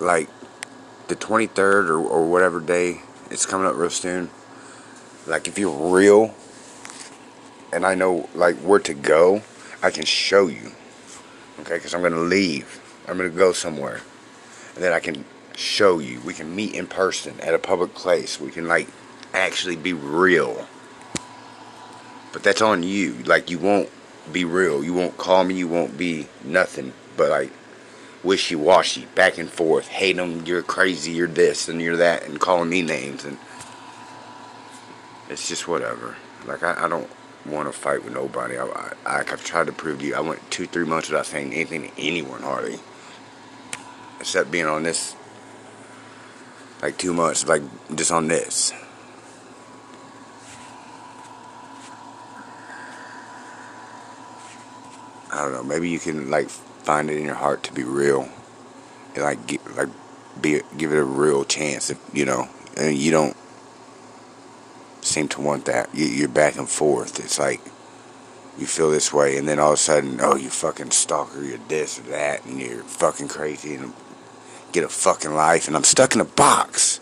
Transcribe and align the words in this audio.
like 0.00 0.28
the 1.08 1.16
23rd 1.16 1.88
or, 1.88 1.98
or 1.98 2.28
whatever 2.28 2.60
day 2.60 3.00
it's 3.30 3.46
coming 3.46 3.66
up 3.66 3.76
real 3.76 3.90
soon. 3.90 4.30
Like 5.26 5.48
if 5.48 5.58
you're 5.58 5.92
real 5.92 6.34
and 7.72 7.84
I 7.84 7.94
know 7.94 8.28
like 8.34 8.56
where 8.56 8.78
to 8.80 8.94
go, 8.94 9.42
I 9.82 9.90
can 9.90 10.04
show 10.04 10.46
you. 10.46 10.72
Okay, 11.60 11.74
because 11.74 11.94
I'm 11.94 12.02
gonna 12.02 12.20
leave. 12.20 12.80
I'm 13.08 13.16
gonna 13.16 13.30
go 13.30 13.52
somewhere, 13.52 14.00
and 14.74 14.84
then 14.84 14.92
I 14.92 15.00
can 15.00 15.24
show 15.56 15.98
you. 15.98 16.20
We 16.20 16.34
can 16.34 16.54
meet 16.54 16.74
in 16.74 16.86
person 16.86 17.40
at 17.40 17.54
a 17.54 17.58
public 17.58 17.94
place. 17.94 18.40
We 18.40 18.50
can 18.50 18.68
like 18.68 18.88
actually 19.32 19.76
be 19.76 19.92
real. 19.92 20.66
But 22.32 22.42
that's 22.42 22.62
on 22.62 22.82
you. 22.82 23.14
Like 23.24 23.50
you 23.50 23.58
won't 23.58 23.88
be 24.32 24.44
real. 24.44 24.84
You 24.84 24.92
won't 24.92 25.16
call 25.16 25.44
me. 25.44 25.54
You 25.54 25.68
won't 25.68 25.96
be 25.96 26.28
nothing. 26.44 26.92
But 27.16 27.30
like 27.30 27.52
wishy 28.26 28.56
washy, 28.56 29.06
back 29.14 29.38
and 29.38 29.48
forth. 29.48 29.86
Hate 29.88 30.16
them. 30.16 30.44
You're 30.44 30.62
crazy. 30.62 31.12
You're 31.12 31.28
this 31.28 31.68
and 31.68 31.80
you're 31.80 31.96
that, 31.96 32.24
and 32.24 32.40
calling 32.40 32.68
me 32.68 32.82
names 32.82 33.24
and 33.24 33.38
it's 35.28 35.48
just 35.48 35.66
whatever. 35.66 36.16
Like 36.46 36.62
I, 36.62 36.84
I 36.84 36.88
don't 36.88 37.08
want 37.46 37.68
to 37.68 37.72
fight 37.72 38.04
with 38.04 38.12
nobody. 38.12 38.58
I, 38.58 38.66
I, 39.04 39.18
I've 39.18 39.44
tried 39.44 39.66
to 39.66 39.72
prove 39.72 40.00
to 40.00 40.06
you. 40.06 40.14
I 40.14 40.20
went 40.20 40.50
two, 40.50 40.66
three 40.66 40.84
months 40.84 41.08
without 41.08 41.26
saying 41.26 41.52
anything 41.52 41.90
to 41.90 41.90
anyone 41.98 42.42
hardly, 42.42 42.78
except 44.20 44.50
being 44.50 44.66
on 44.66 44.82
this. 44.82 45.14
Like 46.82 46.98
two 46.98 47.14
months, 47.14 47.46
like 47.46 47.62
just 47.94 48.12
on 48.12 48.28
this. 48.28 48.72
I 55.32 55.42
don't 55.42 55.52
know. 55.52 55.62
Maybe 55.62 55.88
you 55.88 55.98
can 55.98 56.30
like 56.30 56.48
find 56.86 57.10
it 57.10 57.18
in 57.18 57.24
your 57.24 57.34
heart 57.34 57.64
to 57.64 57.72
be 57.72 57.82
real, 57.82 58.30
and 59.14 59.24
like 59.24 59.46
get, 59.46 59.76
like 59.76 59.88
be 60.40 60.62
give 60.78 60.92
it 60.92 60.98
a 60.98 61.04
real 61.04 61.44
chance. 61.44 61.90
If 61.90 61.98
you 62.14 62.24
know, 62.24 62.48
and 62.76 62.96
you 62.96 63.10
don't 63.10 63.36
seem 65.02 65.28
to 65.28 65.40
want 65.40 65.66
that. 65.66 65.90
You're 65.92 66.28
back 66.28 66.56
and 66.56 66.68
forth. 66.68 67.18
It's 67.18 67.38
like 67.38 67.60
you 68.56 68.66
feel 68.66 68.90
this 68.90 69.12
way, 69.12 69.36
and 69.36 69.46
then 69.46 69.58
all 69.58 69.72
of 69.72 69.74
a 69.74 69.76
sudden, 69.76 70.20
oh, 70.22 70.36
you 70.36 70.48
fucking 70.48 70.92
stalker, 70.92 71.42
you're 71.42 71.58
this 71.68 71.98
or 71.98 72.02
that, 72.04 72.44
and 72.46 72.60
you're 72.60 72.82
fucking 72.84 73.28
crazy, 73.28 73.74
and 73.74 73.92
get 74.72 74.84
a 74.84 74.88
fucking 74.88 75.34
life, 75.34 75.66
and 75.66 75.76
I'm 75.76 75.84
stuck 75.84 76.14
in 76.14 76.20
a 76.20 76.24
box. 76.24 77.00